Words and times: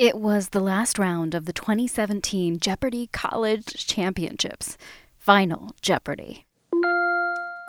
It 0.00 0.16
was 0.16 0.48
the 0.48 0.60
last 0.60 0.98
round 0.98 1.34
of 1.34 1.44
the 1.44 1.52
2017 1.52 2.58
Jeopardy 2.58 3.10
College 3.12 3.86
Championships. 3.86 4.78
Final 5.18 5.76
Jeopardy! 5.82 6.46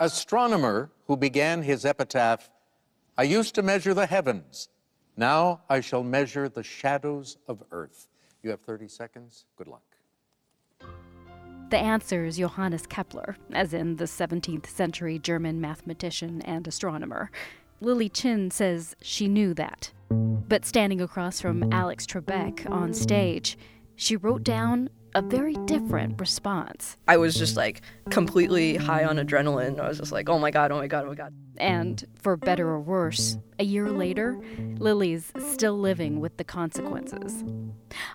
Astronomer 0.00 0.90
who 1.06 1.18
began 1.18 1.62
his 1.62 1.84
epitaph 1.84 2.48
I 3.18 3.24
used 3.24 3.54
to 3.56 3.62
measure 3.62 3.92
the 3.92 4.06
heavens. 4.06 4.70
Now 5.14 5.60
I 5.68 5.80
shall 5.80 6.02
measure 6.02 6.48
the 6.48 6.62
shadows 6.62 7.36
of 7.48 7.62
earth. 7.70 8.08
You 8.42 8.48
have 8.48 8.62
30 8.62 8.88
seconds. 8.88 9.44
Good 9.56 9.68
luck. 9.68 9.82
The 11.68 11.76
answer 11.76 12.24
is 12.24 12.38
Johannes 12.38 12.86
Kepler, 12.86 13.36
as 13.52 13.74
in 13.74 13.96
the 13.96 14.06
17th 14.06 14.68
century 14.68 15.18
German 15.18 15.60
mathematician 15.60 16.40
and 16.46 16.66
astronomer. 16.66 17.30
Lily 17.82 18.08
Chin 18.08 18.50
says 18.50 18.96
she 19.02 19.28
knew 19.28 19.52
that. 19.52 19.92
But 20.48 20.64
standing 20.64 21.00
across 21.00 21.40
from 21.40 21.72
Alex 21.72 22.06
Trebek 22.06 22.70
on 22.70 22.92
stage, 22.92 23.56
she 23.96 24.16
wrote 24.16 24.42
down 24.42 24.90
a 25.14 25.22
very 25.22 25.54
different 25.66 26.18
response. 26.20 26.96
I 27.06 27.16
was 27.18 27.34
just 27.34 27.56
like 27.56 27.82
completely 28.10 28.76
high 28.76 29.04
on 29.04 29.16
adrenaline. 29.16 29.78
I 29.78 29.88
was 29.88 29.98
just 29.98 30.12
like, 30.12 30.28
oh 30.28 30.38
my 30.38 30.50
God, 30.50 30.72
oh 30.72 30.78
my 30.78 30.86
God, 30.86 31.04
oh 31.04 31.08
my 31.08 31.14
God. 31.14 31.34
And 31.58 32.02
for 32.20 32.36
better 32.36 32.68
or 32.68 32.80
worse, 32.80 33.36
a 33.58 33.64
year 33.64 33.90
later, 33.90 34.40
Lily's 34.78 35.32
still 35.38 35.78
living 35.78 36.20
with 36.20 36.36
the 36.38 36.44
consequences. 36.44 37.44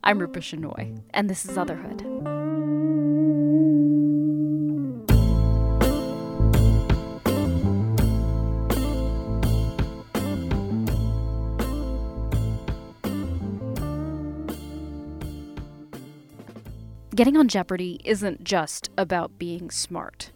I'm 0.03 0.19
Rupa 0.19 0.39
Shenoy, 0.39 0.99
and 1.13 1.29
this 1.29 1.45
is 1.45 1.57
Otherhood. 1.57 2.36
Getting 17.17 17.35
on 17.35 17.47
Jeopardy 17.47 17.99
isn't 18.05 18.43
just 18.43 18.91
about 18.95 19.39
being 19.39 19.71
smart. 19.71 20.29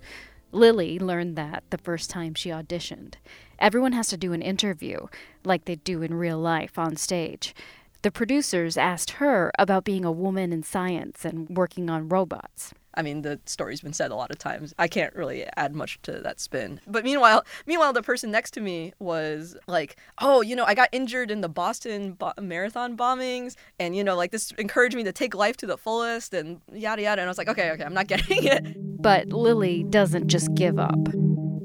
Lily 0.52 0.98
learned 0.98 1.36
that 1.36 1.64
the 1.70 1.78
first 1.78 2.10
time 2.10 2.34
she 2.34 2.50
auditioned. 2.50 3.18
Everyone 3.60 3.92
has 3.92 4.08
to 4.08 4.18
do 4.18 4.34
an 4.34 4.42
interview, 4.42 5.06
like 5.46 5.66
they 5.66 5.76
do 5.76 6.02
in 6.02 6.16
real 6.16 6.40
life 6.40 6.80
on 6.80 6.96
stage. 6.96 7.54
The 8.02 8.10
producers 8.10 8.78
asked 8.78 9.12
her 9.22 9.52
about 9.60 9.84
being 9.84 10.04
a 10.04 10.12
woman 10.12 10.52
in 10.52 10.64
science 10.64 11.24
and 11.24 11.56
working 11.56 11.88
on 11.88 12.10
robots. 12.10 12.74
I 12.94 13.02
mean, 13.02 13.22
the 13.22 13.40
story's 13.46 13.82
been 13.82 13.94
said 13.94 14.12
a 14.12 14.16
lot 14.16 14.32
of 14.32 14.38
times. 14.38 14.74
I 14.78 14.88
can't 14.88 15.16
really 15.16 15.46
add 15.56 15.74
much 15.74 16.00
to 16.04 16.14
that 16.20 16.40
spin. 16.40 16.82
But 16.88 17.04
meanwhile, 17.04 17.46
meanwhile, 17.66 17.94
the 17.94 18.02
person 18.02 18.32
next 18.32 18.52
to 18.52 18.62
me 18.62 18.94
was 19.00 19.56
like, 19.68 19.98
"Oh, 20.20 20.42
you 20.42 20.56
know, 20.56 20.66
I 20.66 20.74
got 20.74 20.90
injured 20.92 21.32
in 21.32 21.42
the 21.42 21.50
Boston 21.50 22.14
bo- 22.14 22.34
marathon 22.40 22.98
bombings, 22.98 23.56
and 23.80 23.96
you 23.96 24.04
know, 24.04 24.16
like 24.16 24.32
this 24.32 24.52
encouraged 24.58 24.96
me 24.96 25.04
to 25.04 25.14
take 25.14 25.34
life 25.34 25.58
to 25.58 25.66
the 25.66 25.78
fullest, 25.78 26.34
and 26.34 26.62
yada 26.72 27.02
yada." 27.02 27.22
And 27.22 27.28
I 27.28 27.32
was 27.32 27.38
like, 27.38 27.50
"Okay, 27.50 27.72
okay, 27.72 27.84
I'm 27.84 27.94
not 27.94 28.08
getting 28.14 28.44
it." 28.44 28.76
But 29.02 29.30
Lily 29.30 29.84
doesn't 29.84 30.28
just 30.28 30.54
give 30.54 30.78
up. 30.78 31.00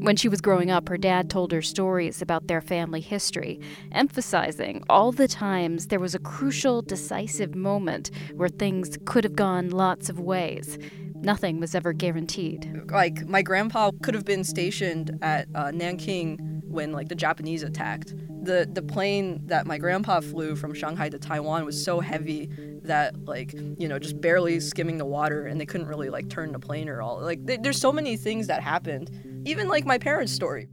When 0.06 0.14
she 0.14 0.28
was 0.28 0.40
growing 0.40 0.70
up, 0.70 0.88
her 0.88 0.96
dad 0.96 1.28
told 1.28 1.50
her 1.50 1.62
stories 1.62 2.22
about 2.22 2.46
their 2.46 2.60
family 2.60 3.00
history, 3.00 3.60
emphasizing 3.90 4.84
all 4.88 5.10
the 5.10 5.26
times 5.26 5.88
there 5.88 5.98
was 5.98 6.14
a 6.14 6.20
crucial, 6.20 6.80
decisive 6.80 7.56
moment 7.56 8.12
where 8.36 8.48
things 8.48 8.96
could 9.04 9.24
have 9.24 9.34
gone 9.34 9.70
lots 9.70 10.08
of 10.08 10.20
ways. 10.20 10.78
Nothing 11.22 11.60
was 11.60 11.74
ever 11.74 11.92
guaranteed. 11.92 12.82
Like 12.90 13.26
my 13.26 13.42
grandpa 13.42 13.90
could 14.02 14.14
have 14.14 14.24
been 14.24 14.44
stationed 14.44 15.18
at 15.22 15.48
uh, 15.54 15.70
Nanking 15.70 16.38
when 16.64 16.92
like 16.92 17.08
the 17.08 17.14
Japanese 17.14 17.62
attacked. 17.62 18.14
The 18.44 18.68
the 18.70 18.82
plane 18.82 19.40
that 19.46 19.66
my 19.66 19.78
grandpa 19.78 20.20
flew 20.20 20.54
from 20.54 20.72
Shanghai 20.74 21.08
to 21.08 21.18
Taiwan 21.18 21.64
was 21.64 21.82
so 21.82 22.00
heavy 22.00 22.48
that 22.82 23.16
like 23.24 23.52
you 23.54 23.88
know 23.88 23.98
just 23.98 24.20
barely 24.20 24.60
skimming 24.60 24.98
the 24.98 25.04
water 25.04 25.46
and 25.46 25.60
they 25.60 25.66
couldn't 25.66 25.88
really 25.88 26.10
like 26.10 26.28
turn 26.28 26.52
the 26.52 26.60
plane 26.60 26.88
or 26.88 27.02
all. 27.02 27.20
Like 27.20 27.46
th- 27.46 27.60
there's 27.62 27.80
so 27.80 27.92
many 27.92 28.16
things 28.16 28.46
that 28.46 28.62
happened. 28.62 29.10
Even 29.44 29.68
like 29.68 29.84
my 29.84 29.98
parents' 29.98 30.32
story. 30.32 30.68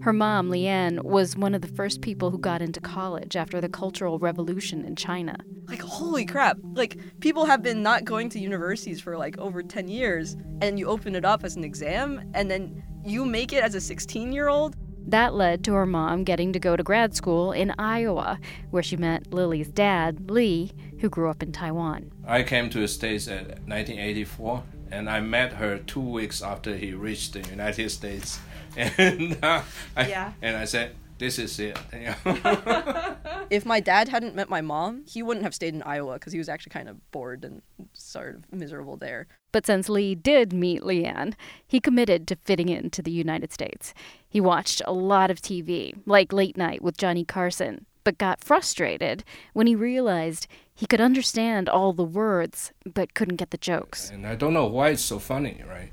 Her 0.00 0.12
mom, 0.12 0.48
Liane, 0.48 1.00
was 1.02 1.36
one 1.36 1.54
of 1.54 1.60
the 1.60 1.68
first 1.68 2.02
people 2.02 2.30
who 2.30 2.38
got 2.38 2.62
into 2.62 2.80
college 2.80 3.34
after 3.34 3.60
the 3.60 3.68
Cultural 3.68 4.18
Revolution 4.20 4.84
in 4.84 4.94
China. 4.94 5.36
Like, 5.66 5.82
holy 5.82 6.24
crap. 6.24 6.56
Like, 6.62 6.98
people 7.20 7.46
have 7.46 7.62
been 7.62 7.82
not 7.82 8.04
going 8.04 8.28
to 8.30 8.38
universities 8.38 9.00
for 9.00 9.18
like 9.18 9.36
over 9.38 9.62
10 9.62 9.88
years, 9.88 10.36
and 10.62 10.78
you 10.78 10.86
open 10.86 11.16
it 11.16 11.24
up 11.24 11.44
as 11.44 11.56
an 11.56 11.64
exam, 11.64 12.30
and 12.32 12.48
then 12.48 12.82
you 13.04 13.24
make 13.24 13.52
it 13.52 13.62
as 13.62 13.74
a 13.74 13.80
16 13.80 14.32
year 14.32 14.48
old. 14.48 14.76
That 15.08 15.34
led 15.34 15.64
to 15.64 15.72
her 15.72 15.86
mom 15.86 16.22
getting 16.22 16.52
to 16.52 16.60
go 16.60 16.76
to 16.76 16.82
grad 16.82 17.16
school 17.16 17.50
in 17.50 17.72
Iowa, 17.78 18.38
where 18.70 18.82
she 18.82 18.96
met 18.96 19.32
Lily's 19.32 19.68
dad, 19.68 20.30
Lee, 20.30 20.70
who 21.00 21.08
grew 21.08 21.28
up 21.28 21.42
in 21.42 21.50
Taiwan. 21.50 22.12
I 22.26 22.42
came 22.44 22.70
to 22.70 22.78
the 22.78 22.88
States 22.88 23.26
in 23.26 23.46
1984, 23.66 24.62
and 24.90 25.08
I 25.08 25.20
met 25.20 25.54
her 25.54 25.78
two 25.78 26.00
weeks 26.00 26.42
after 26.42 26.76
he 26.76 26.92
reached 26.92 27.32
the 27.34 27.40
United 27.48 27.90
States. 27.90 28.38
And, 28.76 29.38
uh, 29.42 29.62
I, 29.96 30.08
Yeah. 30.08 30.32
and 30.42 30.56
I 30.56 30.64
said, 30.64 30.94
this 31.18 31.38
is 31.38 31.58
it. 31.58 31.76
If 33.50 33.64
my 33.64 33.80
dad 33.80 34.08
hadn't 34.10 34.34
met 34.34 34.50
my 34.50 34.60
mom, 34.60 35.04
he 35.06 35.22
wouldn't 35.22 35.42
have 35.42 35.54
stayed 35.54 35.72
in 35.74 35.82
Iowa 35.82 36.14
because 36.14 36.32
he 36.34 36.38
was 36.38 36.50
actually 36.50 36.70
kind 36.70 36.88
of 36.88 37.10
bored 37.10 37.44
and 37.44 37.62
sort 37.94 38.36
of 38.36 38.52
miserable 38.52 38.96
there. 38.98 39.26
But 39.52 39.64
since 39.66 39.88
Lee 39.88 40.14
did 40.14 40.52
meet 40.52 40.84
Liane, 40.84 41.34
he 41.66 41.80
committed 41.80 42.28
to 42.28 42.36
fitting 42.36 42.68
into 42.68 43.00
the 43.00 43.10
United 43.10 43.50
States. 43.52 43.94
He 44.28 44.40
watched 44.40 44.82
a 44.86 44.92
lot 44.92 45.30
of 45.30 45.40
TV, 45.40 45.94
like 46.04 46.30
Late 46.32 46.58
Night 46.58 46.82
with 46.82 46.98
Johnny 46.98 47.24
Carson, 47.24 47.86
but 48.04 48.18
got 48.18 48.44
frustrated 48.44 49.24
when 49.54 49.66
he 49.66 49.74
realized 49.74 50.46
he 50.78 50.86
could 50.86 51.00
understand 51.00 51.68
all 51.68 51.92
the 51.92 52.04
words 52.04 52.72
but 52.86 53.12
couldn't 53.12 53.34
get 53.34 53.50
the 53.50 53.58
jokes. 53.58 54.10
and 54.10 54.24
I 54.24 54.36
don't 54.36 54.54
know 54.54 54.66
why 54.66 54.90
it's 54.90 55.02
so 55.02 55.18
funny, 55.18 55.60
right? 55.68 55.90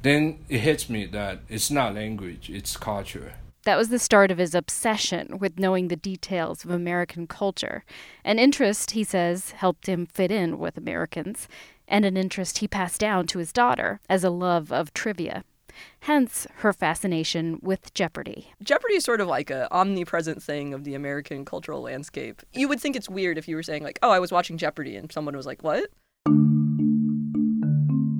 Then 0.00 0.38
it 0.48 0.60
hits 0.60 0.88
me 0.88 1.04
that 1.06 1.40
it's 1.50 1.70
not 1.70 1.94
language, 1.94 2.48
it's 2.48 2.74
culture. 2.78 3.34
That 3.64 3.76
was 3.76 3.90
the 3.90 3.98
start 3.98 4.30
of 4.30 4.38
his 4.38 4.54
obsession 4.54 5.38
with 5.38 5.58
knowing 5.58 5.88
the 5.88 5.96
details 5.96 6.64
of 6.64 6.70
American 6.70 7.26
culture. 7.26 7.84
An 8.24 8.38
interest, 8.38 8.92
he 8.92 9.04
says, 9.04 9.50
helped 9.50 9.90
him 9.90 10.06
fit 10.06 10.30
in 10.30 10.58
with 10.58 10.78
Americans, 10.78 11.46
and 11.86 12.06
an 12.06 12.16
interest 12.16 12.58
he 12.58 12.68
passed 12.68 13.00
down 13.00 13.26
to 13.26 13.38
his 13.38 13.52
daughter 13.52 14.00
as 14.08 14.24
a 14.24 14.30
love 14.30 14.72
of 14.72 14.94
trivia. 14.94 15.44
Hence 16.00 16.46
her 16.56 16.72
fascination 16.72 17.58
with 17.62 17.92
Jeopardy. 17.94 18.52
Jeopardy 18.62 18.94
is 18.94 19.04
sort 19.04 19.20
of 19.20 19.28
like 19.28 19.50
a 19.50 19.72
omnipresent 19.72 20.42
thing 20.42 20.74
of 20.74 20.84
the 20.84 20.94
American 20.94 21.44
cultural 21.44 21.82
landscape. 21.82 22.42
You 22.52 22.68
would 22.68 22.80
think 22.80 22.96
it's 22.96 23.08
weird 23.08 23.38
if 23.38 23.48
you 23.48 23.56
were 23.56 23.62
saying 23.62 23.82
like, 23.82 23.98
"Oh, 24.02 24.10
I 24.10 24.18
was 24.18 24.32
watching 24.32 24.58
Jeopardy," 24.58 24.96
and 24.96 25.10
someone 25.10 25.36
was 25.36 25.46
like, 25.46 25.62
"What?" 25.62 25.90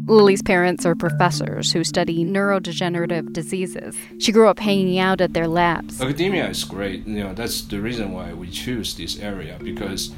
Lily's 0.06 0.42
parents 0.42 0.84
are 0.84 0.94
professors 0.94 1.72
who 1.72 1.82
study 1.82 2.24
neurodegenerative 2.24 3.32
diseases. 3.32 3.96
She 4.18 4.32
grew 4.32 4.48
up 4.48 4.58
hanging 4.58 4.98
out 4.98 5.22
at 5.22 5.32
their 5.32 5.48
labs. 5.48 6.00
Academia 6.00 6.48
is 6.48 6.62
great. 6.62 7.06
You 7.06 7.24
know, 7.24 7.32
that's 7.32 7.62
the 7.62 7.80
reason 7.80 8.12
why 8.12 8.34
we 8.34 8.50
choose 8.50 8.94
this 8.94 9.18
area 9.18 9.58
because 9.62 10.12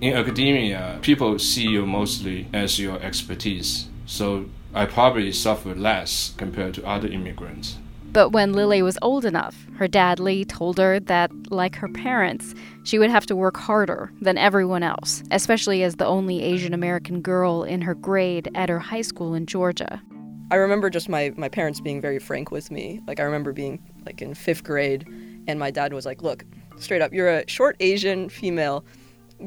in 0.00 0.14
academia, 0.14 0.98
people 1.00 1.38
see 1.38 1.68
you 1.68 1.86
mostly 1.86 2.48
as 2.52 2.78
your 2.78 3.00
expertise. 3.00 3.88
So 4.08 4.46
I 4.74 4.86
probably 4.86 5.30
suffer 5.32 5.74
less 5.74 6.32
compared 6.38 6.72
to 6.74 6.86
other 6.86 7.08
immigrants. 7.08 7.76
But 8.10 8.30
when 8.30 8.54
Lily 8.54 8.80
was 8.80 8.98
old 9.02 9.26
enough, 9.26 9.66
her 9.76 9.86
dad 9.86 10.18
Lee 10.18 10.46
told 10.46 10.78
her 10.78 10.98
that, 10.98 11.30
like 11.50 11.76
her 11.76 11.88
parents, 11.88 12.54
she 12.84 12.98
would 12.98 13.10
have 13.10 13.26
to 13.26 13.36
work 13.36 13.58
harder 13.58 14.10
than 14.22 14.38
everyone 14.38 14.82
else, 14.82 15.22
especially 15.30 15.82
as 15.82 15.96
the 15.96 16.06
only 16.06 16.42
Asian 16.42 16.72
American 16.72 17.20
girl 17.20 17.64
in 17.64 17.82
her 17.82 17.94
grade 17.94 18.48
at 18.54 18.70
her 18.70 18.78
high 18.78 19.02
school 19.02 19.34
in 19.34 19.44
Georgia. 19.44 20.00
I 20.50 20.56
remember 20.56 20.88
just 20.88 21.10
my, 21.10 21.34
my 21.36 21.50
parents 21.50 21.78
being 21.78 22.00
very 22.00 22.18
frank 22.18 22.50
with 22.50 22.70
me. 22.70 23.02
Like 23.06 23.20
I 23.20 23.24
remember 23.24 23.52
being 23.52 23.78
like 24.06 24.22
in 24.22 24.34
fifth 24.34 24.64
grade, 24.64 25.06
and 25.46 25.58
my 25.58 25.70
dad 25.70 25.92
was 25.92 26.06
like, 26.06 26.22
"Look, 26.22 26.46
straight 26.78 27.02
up, 27.02 27.12
you're 27.12 27.28
a 27.28 27.46
short 27.46 27.76
Asian 27.80 28.30
female 28.30 28.86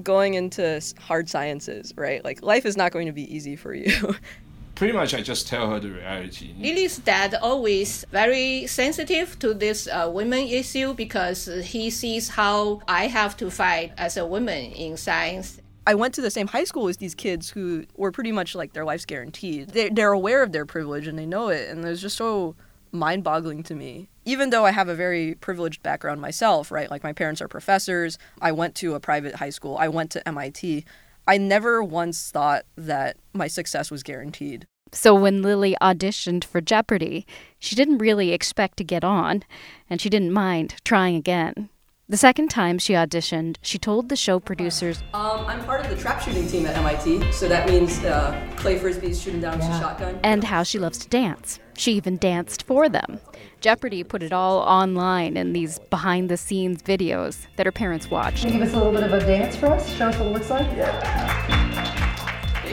going 0.03 0.35
into 0.35 0.79
hard 0.99 1.27
sciences, 1.27 1.93
right? 1.97 2.23
Like 2.23 2.43
life 2.43 2.67
is 2.67 2.77
not 2.77 2.91
going 2.91 3.07
to 3.07 3.11
be 3.11 3.35
easy 3.35 3.55
for 3.55 3.73
you." 3.73 4.15
Pretty 4.81 4.97
much, 4.97 5.13
I 5.13 5.21
just 5.21 5.47
tell 5.47 5.69
her 5.69 5.79
the 5.79 5.91
reality. 5.91 6.55
Lily's 6.57 6.97
dad 6.97 7.35
always 7.39 8.03
very 8.11 8.65
sensitive 8.65 9.37
to 9.37 9.53
this 9.53 9.87
uh, 9.87 10.09
women 10.11 10.47
issue 10.47 10.95
because 10.95 11.45
he 11.45 11.91
sees 11.91 12.29
how 12.29 12.81
I 12.87 13.05
have 13.05 13.37
to 13.37 13.51
fight 13.51 13.93
as 13.95 14.17
a 14.17 14.25
woman 14.25 14.71
in 14.71 14.97
science. 14.97 15.61
I 15.85 15.93
went 15.93 16.15
to 16.15 16.21
the 16.21 16.31
same 16.31 16.47
high 16.47 16.63
school 16.63 16.87
as 16.87 16.97
these 16.97 17.13
kids 17.13 17.51
who 17.51 17.85
were 17.95 18.11
pretty 18.11 18.31
much 18.31 18.55
like 18.55 18.73
their 18.73 18.83
life's 18.83 19.05
guaranteed. 19.05 19.69
They're, 19.69 19.91
they're 19.91 20.13
aware 20.13 20.41
of 20.41 20.51
their 20.51 20.65
privilege 20.65 21.05
and 21.05 21.15
they 21.15 21.27
know 21.27 21.49
it, 21.49 21.69
and 21.69 21.85
it 21.85 21.87
was 21.87 22.01
just 22.01 22.17
so 22.17 22.55
mind 22.91 23.23
boggling 23.23 23.61
to 23.61 23.75
me. 23.75 24.09
Even 24.25 24.49
though 24.49 24.65
I 24.65 24.71
have 24.71 24.89
a 24.89 24.95
very 24.95 25.35
privileged 25.35 25.83
background 25.83 26.21
myself, 26.21 26.71
right? 26.71 26.89
Like 26.89 27.03
my 27.03 27.13
parents 27.13 27.39
are 27.39 27.47
professors, 27.47 28.17
I 28.41 28.51
went 28.51 28.73
to 28.77 28.95
a 28.95 28.99
private 28.99 29.35
high 29.35 29.51
school, 29.51 29.77
I 29.77 29.89
went 29.89 30.09
to 30.13 30.27
MIT. 30.27 30.85
I 31.27 31.37
never 31.37 31.83
once 31.83 32.31
thought 32.31 32.65
that 32.75 33.17
my 33.31 33.45
success 33.45 33.91
was 33.91 34.01
guaranteed. 34.01 34.65
So 34.93 35.15
when 35.15 35.41
Lily 35.41 35.75
auditioned 35.81 36.43
for 36.43 36.59
Jeopardy, 36.61 37.25
she 37.59 37.75
didn't 37.75 37.99
really 37.99 38.33
expect 38.33 38.77
to 38.77 38.83
get 38.83 39.03
on, 39.03 39.43
and 39.89 40.01
she 40.01 40.09
didn't 40.09 40.33
mind 40.33 40.75
trying 40.83 41.15
again. 41.15 41.69
The 42.09 42.17
second 42.17 42.49
time 42.49 42.77
she 42.77 42.91
auditioned, 42.91 43.55
she 43.61 43.77
told 43.77 44.09
the 44.09 44.17
show 44.17 44.37
producers, 44.41 45.01
Um, 45.13 45.45
I'm 45.47 45.63
part 45.63 45.85
of 45.85 45.89
the 45.89 45.95
trap 45.95 46.21
shooting 46.21 46.45
team 46.45 46.65
at 46.65 46.75
MIT, 46.75 47.31
so 47.31 47.47
that 47.47 47.69
means 47.69 48.03
uh, 48.03 48.37
Clay 48.57 48.77
Frisbee's 48.77 49.21
shooting 49.21 49.39
down 49.39 49.57
with 49.59 49.67
a 49.69 49.79
shotgun. 49.79 50.19
and 50.23 50.43
how 50.43 50.63
she 50.63 50.77
loves 50.77 50.97
to 50.99 51.07
dance. 51.07 51.59
She 51.77 51.93
even 51.93 52.17
danced 52.17 52.63
for 52.63 52.89
them. 52.89 53.21
Jeopardy 53.61 54.03
put 54.03 54.23
it 54.23 54.33
all 54.33 54.57
online 54.59 55.37
in 55.37 55.53
these 55.53 55.79
behind 55.89 56.27
the 56.27 56.35
scenes 56.35 56.81
videos 56.83 57.47
that 57.55 57.65
her 57.65 57.71
parents 57.71 58.11
watched. 58.11 58.43
Give 58.45 58.61
us 58.61 58.73
a 58.73 58.77
little 58.77 58.91
bit 58.91 59.03
of 59.03 59.13
a 59.13 59.19
dance 59.25 59.55
for 59.55 59.67
us. 59.67 59.89
Show 59.95 60.09
us 60.09 60.17
what 60.17 60.27
it 60.27 60.31
looks 60.33 60.49
like. 60.49 60.67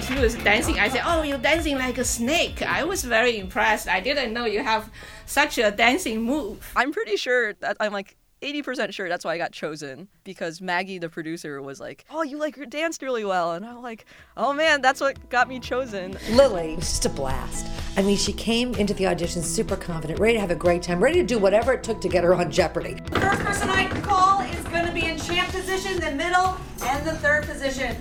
She 0.08 0.18
was 0.18 0.34
dancing. 0.36 0.80
I 0.80 0.88
said, 0.88 1.02
"Oh, 1.04 1.22
you're 1.22 1.36
dancing 1.36 1.76
like 1.76 1.98
a 1.98 2.04
snake." 2.04 2.62
I 2.62 2.82
was 2.82 3.04
very 3.04 3.38
impressed. 3.38 3.88
I 3.88 4.00
didn't 4.00 4.32
know 4.32 4.46
you 4.46 4.62
have 4.62 4.90
such 5.26 5.58
a 5.58 5.70
dancing 5.70 6.22
move. 6.22 6.72
I'm 6.74 6.92
pretty 6.92 7.16
sure 7.16 7.52
that 7.60 7.76
I'm 7.78 7.92
like 7.92 8.16
80% 8.40 8.94
sure 8.94 9.08
that's 9.08 9.22
why 9.24 9.34
I 9.34 9.38
got 9.38 9.52
chosen 9.52 10.08
because 10.24 10.62
Maggie, 10.62 10.98
the 10.98 11.10
producer, 11.10 11.60
was 11.60 11.78
like, 11.78 12.06
"Oh, 12.10 12.22
you 12.22 12.38
like 12.38 12.70
danced 12.70 13.02
really 13.02 13.26
well," 13.26 13.52
and 13.52 13.66
I'm 13.66 13.82
like, 13.82 14.06
"Oh 14.34 14.54
man, 14.54 14.80
that's 14.80 15.02
what 15.02 15.28
got 15.28 15.46
me 15.46 15.60
chosen." 15.60 16.16
Lily 16.30 16.76
was 16.76 16.88
just 16.88 17.04
a 17.04 17.10
blast. 17.10 17.66
I 17.98 18.02
mean, 18.02 18.16
she 18.16 18.32
came 18.32 18.74
into 18.76 18.94
the 18.94 19.08
audition 19.08 19.42
super 19.42 19.76
confident, 19.76 20.20
ready 20.20 20.34
to 20.34 20.40
have 20.40 20.50
a 20.50 20.56
great 20.56 20.82
time, 20.82 21.02
ready 21.02 21.20
to 21.20 21.26
do 21.26 21.38
whatever 21.38 21.74
it 21.74 21.82
took 21.82 22.00
to 22.00 22.08
get 22.08 22.24
her 22.24 22.34
on 22.34 22.50
Jeopardy. 22.50 22.94
The 22.94 23.20
first 23.20 23.42
person 23.42 23.68
I 23.68 23.88
call 24.00 24.40
is 24.40 24.64
going 24.68 24.86
to 24.86 24.92
be 24.92 25.04
in 25.04 25.18
champ 25.18 25.50
position, 25.50 26.00
the 26.00 26.12
middle, 26.12 26.56
and 26.82 27.06
the 27.06 27.14
third 27.16 27.44
position. 27.44 27.94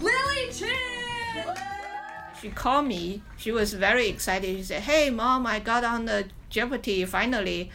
Lily 0.00 0.50
Chin! 0.52 0.95
She 2.40 2.50
called 2.50 2.86
me. 2.86 3.22
She 3.36 3.50
was 3.52 3.74
very 3.74 4.08
excited. 4.08 4.56
She 4.56 4.62
said, 4.62 4.82
"Hey, 4.82 5.10
mom, 5.10 5.46
I 5.46 5.58
got 5.60 5.84
on 5.84 6.04
the 6.06 6.26
Jeopardy 6.50 7.04
finally." 7.04 7.70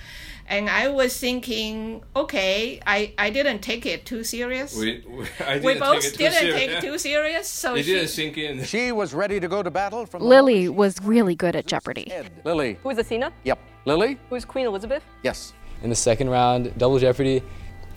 And 0.47 0.69
I 0.69 0.89
was 0.89 1.17
thinking, 1.17 2.03
okay, 2.13 2.81
I, 2.85 3.13
I 3.17 3.29
didn't 3.29 3.59
take 3.59 3.85
it 3.85 4.05
too 4.05 4.21
serious. 4.25 4.75
We, 4.75 5.01
we, 5.07 5.25
I 5.45 5.55
We 5.59 5.61
didn't 5.73 5.79
both 5.79 6.01
take 6.03 6.13
it 6.13 6.17
didn't 6.17 6.33
serious. 6.39 6.55
take 6.55 6.69
it 6.71 6.81
too 6.81 6.97
serious. 6.97 7.47
So 7.47 7.75
It 7.75 7.85
she, 7.85 7.93
didn't 7.93 8.09
sink 8.09 8.37
in. 8.37 8.63
She 8.65 8.91
was 8.91 9.13
ready 9.13 9.39
to 9.39 9.47
go 9.47 9.63
to 9.63 9.71
battle 9.71 10.05
from 10.05 10.21
Lily 10.23 10.63
moment 10.67 10.75
was 10.75 11.01
really 11.03 11.35
good 11.35 11.55
at 11.55 11.67
Jeopardy. 11.67 12.11
Lily. 12.43 12.77
Who's 12.83 12.97
Athena? 12.97 13.31
Yep. 13.45 13.59
Lily? 13.85 14.19
Who's 14.29 14.43
Queen 14.43 14.65
Elizabeth? 14.65 15.03
Yes. 15.23 15.53
in 15.83 15.89
the 15.89 15.95
second 15.95 16.29
round, 16.29 16.77
Double 16.77 16.99
Jeopardy, 16.99 17.41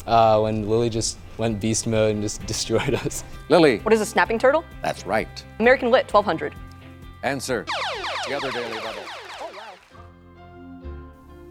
uh, 0.07 0.41
when 0.41 0.69
Lily 0.69 0.91
just 0.91 1.19
went 1.39 1.61
beast 1.61 1.87
mode 1.87 2.13
and 2.13 2.23
just 2.23 2.45
destroyed 2.47 2.95
us. 2.95 3.25
Lily. 3.49 3.79
What 3.79 3.93
is 3.93 4.01
a 4.01 4.07
snapping 4.07 4.39
turtle? 4.39 4.65
That's 4.83 5.07
right. 5.07 5.45
American 5.59 5.91
Lit 5.91 6.13
1200. 6.13 6.55
Answer. 7.23 7.67
The 8.29 8.37
other 8.37 8.51
daily 8.53 8.81
double. 8.81 9.03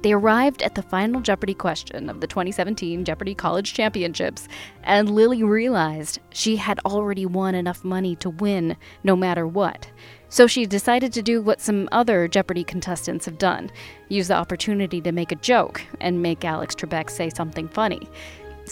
They 0.04 0.12
arrived 0.12 0.62
at 0.62 0.76
the 0.76 0.82
final 0.82 1.22
Jeopardy 1.22 1.54
question 1.54 2.10
of 2.10 2.20
the 2.20 2.28
2017 2.28 3.06
Jeopardy 3.06 3.34
College 3.34 3.74
Championships, 3.74 4.50
and 4.84 5.10
Lily 5.16 5.44
realized 5.44 6.20
she 6.30 6.58
had 6.58 6.78
already 6.86 7.26
won 7.26 7.56
enough 7.56 7.86
money 7.86 8.18
to 8.18 8.30
win 8.30 8.76
no 9.06 9.16
matter 9.16 9.48
what. 9.48 9.90
So 10.28 10.46
she 10.46 10.66
decided 10.66 11.14
to 11.14 11.22
do 11.22 11.42
what 11.42 11.62
some 11.62 11.88
other 11.94 12.28
Jeopardy 12.28 12.66
contestants 12.66 13.26
have 13.26 13.38
done 13.38 13.72
use 14.10 14.28
the 14.28 14.36
opportunity 14.36 15.00
to 15.00 15.14
make 15.14 15.32
a 15.32 15.36
joke 15.36 15.82
and 16.02 16.22
make 16.22 16.44
Alex 16.44 16.76
Trebek 16.76 17.10
say 17.10 17.30
something 17.30 17.70
funny. 17.70 18.10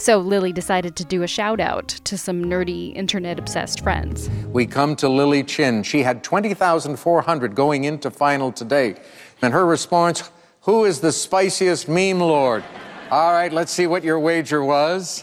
So 0.02 0.18
Lily 0.18 0.52
decided 0.52 0.96
to 0.96 1.04
do 1.04 1.22
a 1.22 1.28
shout 1.28 1.60
out 1.60 1.86
to 1.86 2.18
some 2.18 2.44
nerdy 2.44 2.92
internet 2.96 3.38
obsessed 3.38 3.84
friends. 3.84 4.28
We 4.48 4.66
come 4.66 4.96
to 4.96 5.08
Lily 5.08 5.44
Chin. 5.44 5.84
She 5.84 6.02
had 6.02 6.24
20,400 6.24 7.54
going 7.54 7.84
into 7.84 8.10
final 8.10 8.50
today. 8.50 8.96
And 9.42 9.52
her 9.52 9.64
response, 9.64 10.28
who 10.62 10.86
is 10.86 10.98
the 10.98 11.12
spiciest 11.12 11.88
meme 11.88 12.18
lord? 12.18 12.64
All 13.12 13.30
right, 13.30 13.52
let's 13.52 13.70
see 13.70 13.86
what 13.86 14.02
your 14.02 14.18
wager 14.18 14.64
was. 14.64 15.22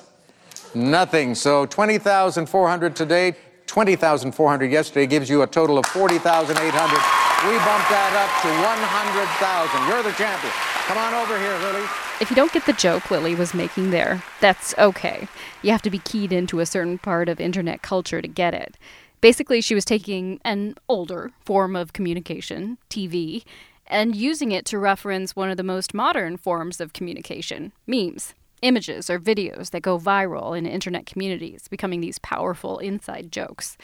Nothing. 0.73 1.35
So 1.35 1.65
20,400 1.65 2.95
today, 2.95 3.35
20,400 3.65 4.71
yesterday 4.71 5.07
gives 5.07 5.29
you 5.29 5.41
a 5.41 5.47
total 5.47 5.77
of 5.77 5.87
40,800. 5.87 7.18
We 7.47 7.55
bumped 7.63 7.87
that 7.87 8.11
up 8.19 8.31
to 8.43 8.51
100,000. 8.51 9.87
You're 9.87 10.03
the 10.03 10.11
champion. 10.19 10.51
Come 10.87 10.97
on 10.97 11.13
over 11.13 11.39
here, 11.39 11.55
Lily. 11.59 11.87
If 12.19 12.29
you 12.29 12.35
don't 12.35 12.51
get 12.51 12.65
the 12.65 12.73
joke 12.73 13.09
Lily 13.09 13.33
was 13.33 13.53
making 13.53 13.91
there, 13.91 14.21
that's 14.41 14.77
okay. 14.77 15.25
You 15.61 15.71
have 15.71 15.81
to 15.83 15.89
be 15.89 15.99
keyed 15.99 16.33
into 16.33 16.59
a 16.59 16.65
certain 16.65 16.97
part 16.97 17.29
of 17.29 17.39
internet 17.39 17.81
culture 17.81 18.21
to 18.21 18.27
get 18.27 18.53
it. 18.53 18.77
Basically, 19.21 19.61
she 19.61 19.73
was 19.73 19.85
taking 19.85 20.41
an 20.43 20.75
older 20.89 21.31
form 21.45 21.77
of 21.77 21.93
communication, 21.93 22.77
TV, 22.89 23.45
and 23.87 24.17
using 24.17 24.51
it 24.51 24.65
to 24.65 24.77
reference 24.77 25.33
one 25.33 25.49
of 25.49 25.55
the 25.55 25.63
most 25.63 25.93
modern 25.93 26.35
forms 26.35 26.81
of 26.81 26.91
communication 26.91 27.71
memes, 27.87 28.33
images, 28.61 29.09
or 29.09 29.17
videos 29.17 29.69
that 29.69 29.81
go 29.81 29.97
viral 29.97 30.57
in 30.57 30.65
internet 30.65 31.05
communities, 31.05 31.69
becoming 31.69 32.01
these 32.01 32.19
powerful 32.19 32.79
inside 32.79 33.31
jokes. 33.31 33.77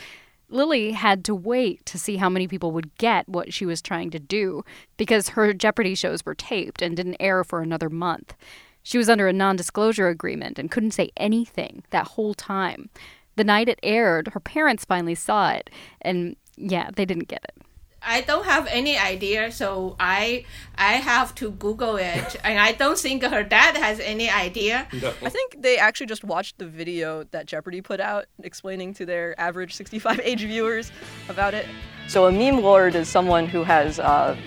Lily 0.49 0.91
had 0.91 1.25
to 1.25 1.35
wait 1.35 1.85
to 1.87 1.97
see 1.97 2.17
how 2.17 2.29
many 2.29 2.47
people 2.47 2.71
would 2.71 2.95
get 2.97 3.27
what 3.27 3.53
she 3.53 3.65
was 3.65 3.81
trying 3.81 4.11
to 4.11 4.19
do 4.19 4.63
because 4.97 5.29
her 5.29 5.53
Jeopardy 5.53 5.95
shows 5.95 6.25
were 6.25 6.35
taped 6.35 6.81
and 6.81 6.95
didn't 6.95 7.17
air 7.19 7.43
for 7.43 7.61
another 7.61 7.89
month. 7.89 8.35
She 8.83 8.97
was 8.97 9.09
under 9.09 9.27
a 9.27 9.33
non 9.33 9.55
disclosure 9.55 10.07
agreement 10.07 10.59
and 10.59 10.69
couldn't 10.69 10.91
say 10.91 11.11
anything 11.17 11.83
that 11.89 12.09
whole 12.09 12.35
time. 12.35 12.89
The 13.35 13.43
night 13.43 13.67
it 13.67 13.79
aired, 13.81 14.29
her 14.29 14.39
parents 14.39 14.85
finally 14.85 15.15
saw 15.15 15.49
it, 15.51 15.69
and 16.01 16.35
yeah, 16.55 16.89
they 16.95 17.05
didn't 17.05 17.27
get 17.27 17.43
it. 17.43 17.65
I 18.05 18.21
don't 18.21 18.45
have 18.45 18.67
any 18.67 18.97
idea, 18.97 19.51
so 19.51 19.95
I 19.99 20.45
I 20.75 20.93
have 20.93 21.33
to 21.35 21.51
Google 21.51 21.97
it, 21.97 22.35
and 22.43 22.59
I 22.59 22.73
don't 22.73 22.97
think 22.97 23.23
her 23.23 23.43
dad 23.43 23.75
has 23.77 23.99
any 23.99 24.29
idea. 24.29 24.87
I 24.93 25.29
think 25.29 25.61
they 25.61 25.77
actually 25.77 26.07
just 26.07 26.23
watched 26.23 26.59
the 26.59 26.67
video 26.67 27.23
that 27.31 27.47
Jeopardy 27.47 27.81
put 27.81 27.99
out 27.99 28.25
explaining 28.43 28.93
to 28.95 29.05
their 29.05 29.39
average 29.39 29.73
65 29.75 30.19
age 30.23 30.41
viewers 30.41 30.91
about 31.29 31.53
it. 31.53 31.65
So 32.07 32.27
a 32.27 32.31
meme 32.31 32.61
lord 32.61 32.95
is 32.95 33.09
someone 33.09 33.47
who 33.47 33.63
has 33.63 33.99
uh, 33.99 34.37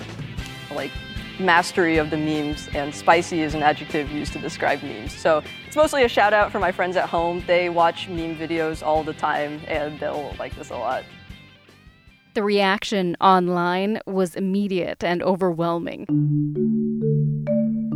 like 0.72 0.92
mastery 1.40 1.98
of 1.98 2.10
the 2.10 2.16
memes, 2.16 2.68
and 2.74 2.94
spicy 2.94 3.42
is 3.42 3.54
an 3.54 3.62
adjective 3.62 4.10
used 4.10 4.32
to 4.32 4.38
describe 4.38 4.82
memes. 4.82 5.12
So 5.12 5.42
it's 5.66 5.76
mostly 5.76 6.04
a 6.04 6.08
shout 6.08 6.32
out 6.32 6.52
for 6.52 6.58
my 6.58 6.72
friends 6.72 6.96
at 6.96 7.08
home. 7.08 7.42
They 7.46 7.68
watch 7.68 8.08
meme 8.08 8.36
videos 8.36 8.84
all 8.84 9.02
the 9.02 9.14
time, 9.14 9.60
and 9.66 9.98
they'll 9.98 10.34
like 10.38 10.54
this 10.56 10.70
a 10.70 10.76
lot. 10.76 11.04
The 12.38 12.44
reaction 12.44 13.16
online 13.20 13.98
was 14.06 14.36
immediate 14.36 15.02
and 15.02 15.24
overwhelming. 15.24 16.06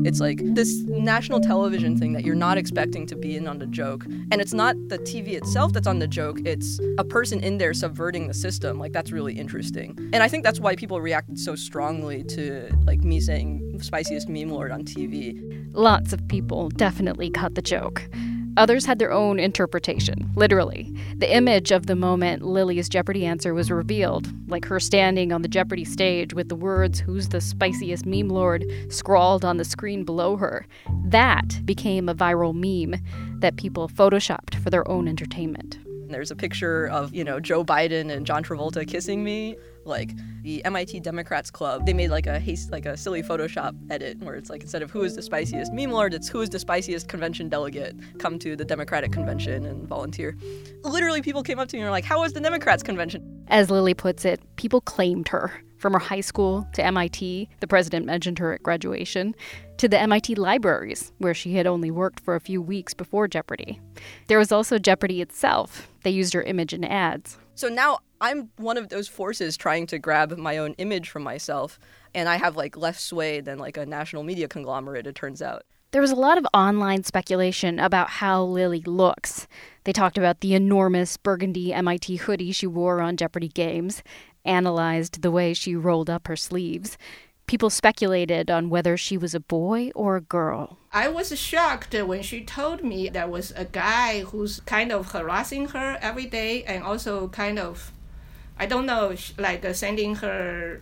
It's 0.05 0.19
like 0.19 0.41
this 0.43 0.83
national 0.89 1.39
television 1.39 1.97
thing 1.97 2.13
that 2.15 2.25
you're 2.25 2.35
not 2.35 2.59
expecting 2.59 3.07
to 3.07 3.15
be 3.15 3.37
in 3.37 3.47
on 3.47 3.61
the 3.61 3.69
joke. 3.69 4.05
And 4.33 4.41
it's 4.41 4.53
not 4.53 4.75
the 4.89 4.99
TV 4.99 5.35
itself 5.35 5.73
that's 5.73 5.87
on 5.87 6.01
the 6.01 6.09
joke, 6.09 6.41
it's 6.45 6.81
a 6.99 7.05
person 7.05 7.39
in 7.39 7.59
there 7.59 7.73
subverting 7.73 8.27
the 8.27 8.35
system. 8.35 8.81
Like 8.81 8.93
that's 8.93 9.13
really 9.13 9.35
interesting. 9.35 9.97
And 10.13 10.25
I 10.25 10.29
think 10.29 10.43
that's 10.43 10.59
why 10.59 10.75
people 10.75 11.01
reacted 11.01 11.39
so 11.39 11.55
strongly 11.55 12.25
to 12.25 12.69
like 12.85 13.05
me 13.05 13.21
saying 13.21 13.79
spiciest 13.81 14.29
meme 14.29 14.49
lord 14.49 14.73
on 14.73 14.83
TV. 14.83 15.41
Lots 15.73 16.13
of 16.13 16.27
people 16.27 16.69
definitely 16.71 17.31
cut 17.31 17.55
the 17.55 17.63
joke. 17.63 18.09
Others 18.57 18.85
had 18.85 18.99
their 18.99 19.13
own 19.13 19.39
interpretation, 19.39 20.31
literally. 20.37 20.95
The 21.17 21.35
image 21.35 21.71
of 21.71 21.87
the 21.87 21.97
moment 21.97 22.43
Lily's 22.43 22.89
Jeopardy 22.89 23.25
answer 23.25 23.55
was 23.55 23.71
revealed, 23.71 24.29
like 24.49 24.67
her 24.67 24.79
standing 24.79 25.33
on 25.33 25.41
the 25.41 25.49
Jeopardy 25.49 25.85
stage 25.85 26.35
with 26.35 26.51
the 26.51 26.55
words, 26.55 27.01
Who's 27.01 27.31
the 27.31 27.41
spiciest 27.41 28.05
meme 28.05 28.29
lord, 28.29 28.65
scrawled 28.89 29.45
on 29.45 29.57
the 29.57 29.65
screen 29.65 30.05
below 30.05 30.37
her. 30.37 30.67
That 31.05 31.65
became 31.65 32.09
a 32.09 32.15
viral 32.15 32.53
meme 32.55 33.01
that 33.41 33.57
people 33.57 33.89
photoshopped 33.89 34.57
for 34.57 34.69
their 34.69 34.87
own 34.87 35.09
entertainment. 35.09 35.79
There's 36.09 36.31
a 36.31 36.37
picture 36.37 36.87
of, 36.89 37.15
you 37.15 37.25
know, 37.25 37.41
Joe 37.41 37.65
Biden 37.65 38.11
and 38.11 38.27
John 38.27 38.45
Travolta 38.45 38.87
kissing 38.87 39.25
me. 39.25 39.57
Like 39.85 40.13
the 40.43 40.65
MIT 40.65 41.01
Democrats 41.01 41.51
Club, 41.51 41.87
they 41.87 41.93
made 41.93 42.11
like 42.11 42.27
a 42.27 42.39
haste, 42.39 42.71
like 42.71 42.87
a 42.87 42.97
silly 42.97 43.23
Photoshop 43.23 43.77
edit 43.91 44.19
where 44.21 44.35
it's 44.35 44.51
like 44.51 44.63
instead 44.63 44.83
of 44.83 44.91
who 44.91 45.03
is 45.03 45.17
the 45.17 45.23
spiciest 45.23 45.73
meme 45.73 45.91
lord, 45.91 46.15
it's 46.15 46.29
who 46.29 46.41
is 46.41 46.51
the 46.51 46.59
spiciest 46.59 47.09
convention 47.09 47.49
delegate. 47.49 47.97
Come 48.19 48.39
to 48.41 48.57
the 48.57 48.65
Democratic 48.65 49.13
convention 49.13 49.65
and 49.65 49.89
volunteer. 49.89 50.37
Literally, 50.83 51.23
people 51.23 51.43
came 51.43 51.59
up 51.59 51.69
to 51.69 51.77
me 51.77 51.81
and 51.81 51.89
were 51.89 51.93
like, 51.93 52.05
"How 52.05 52.21
was 52.21 52.33
the 52.33 52.41
Democrats 52.41 52.83
convention?" 52.83 53.45
As 53.49 53.71
Lily 53.71 53.95
puts 53.95 54.25
it, 54.25 54.41
people 54.57 54.81
claimed 54.81 55.29
her. 55.29 55.53
From 55.79 55.95
her 55.95 55.99
high 55.99 56.21
school 56.21 56.65
to 56.75 56.85
MIT, 56.85 57.49
the 57.59 57.67
president 57.67 58.07
mentioned 58.07 58.39
her 58.39 58.53
at 58.53 58.63
graduation, 58.63 59.35
to 59.79 59.89
the 59.89 59.99
MIT 59.99 60.37
libraries, 60.37 61.13
where 61.19 61.35
she 61.35 61.55
had 61.55 61.67
only 61.67 61.91
worked 61.91 62.21
for 62.21 62.37
a 62.37 62.41
few 62.41 62.63
weeks 62.63 62.95
before 62.95 63.27
Jeopardy. 63.27 63.81
There 64.29 64.39
was 64.39 64.53
also 64.53 64.79
Jeopardy 64.79 65.21
itself. 65.21 65.89
They 66.05 66.11
used 66.11 66.35
her 66.35 66.43
image 66.43 66.73
in 66.73 66.85
ads. 66.85 67.37
So 67.57 67.69
now 67.69 67.99
I'm 68.23 68.51
one 68.57 68.79
of 68.79 68.89
those 68.89 69.09
forces 69.09 69.57
trying 69.57 69.89
to 69.89 69.99
grab 69.99 70.39
my 70.39 70.57
own 70.57 70.75
image 70.75 71.11
from 71.11 71.25
myself, 71.25 71.81
and 72.15 72.29
I 72.29 72.37
have 72.37 72.57
like 72.57 72.77
less 72.77 73.03
sway 73.03 73.41
than 73.41 73.59
like 73.59 73.77
a 73.77 73.85
national 73.85 74.23
media 74.23 74.47
conglomerate. 74.47 75.09
It 75.09 75.17
turns 75.17 75.43
out. 75.43 75.65
There 75.91 76.01
was 76.01 76.13
a 76.13 76.17
lot 76.17 76.39
of 76.39 76.47
online 76.55 77.03
speculation 77.03 77.81
about 77.81 78.09
how 78.09 78.45
Lily 78.45 78.81
looks. 78.87 79.49
They 79.85 79.93
talked 79.93 80.17
about 80.17 80.41
the 80.41 80.55
enormous 80.55 81.17
burgundy 81.17 81.75
MIT 81.75 82.17
hoodie 82.17 82.53
she 82.53 82.67
wore 82.67 83.01
on 83.01 83.17
Jeopardy 83.17 83.49
games, 83.49 84.05
analyzed 84.45 85.23
the 85.23 85.33
way 85.33 85.53
she 85.53 85.75
rolled 85.75 86.09
up 86.09 86.29
her 86.29 86.37
sleeves. 86.37 86.97
People 87.49 87.71
speculated 87.71 88.53
on 88.53 88.71
whether 88.71 88.97
she 88.97 89.19
was 89.19 89.35
a 89.35 89.41
boy 89.41 89.91
or 89.97 90.15
a 90.15 90.21
girl. 90.21 90.79
I 90.93 91.09
was 91.09 91.37
shocked 91.37 91.93
when 91.93 92.23
she 92.23 92.45
told 92.45 92.85
me 92.85 93.09
there 93.09 93.27
was 93.27 93.51
a 93.57 93.65
guy 93.65 94.21
who's 94.21 94.61
kind 94.61 94.93
of 94.93 95.11
harassing 95.11 95.69
her 95.71 95.99
every 96.01 96.27
day 96.27 96.63
and 96.63 96.85
also 96.85 97.29
kind 97.29 97.59
of, 97.59 97.93
I 98.59 98.67
don't 98.67 98.87
know, 98.87 99.15
like 99.39 99.65
uh, 99.65 99.73
sending 99.73 100.17
her, 100.17 100.81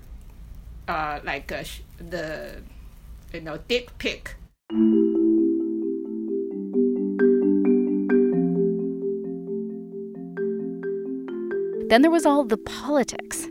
uh, 0.89 1.21
like 1.25 1.50
uh, 1.53 1.65
the, 1.99 2.62
you 3.33 3.41
know, 3.41 3.59
dick 3.69 3.97
pic. 3.99 4.37
Then 11.89 12.03
there 12.03 12.11
was 12.11 12.25
all 12.25 12.45
the 12.45 12.57
politics. 12.57 13.49